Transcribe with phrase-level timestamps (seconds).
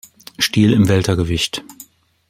[0.39, 1.63] Stil im Weltergewicht.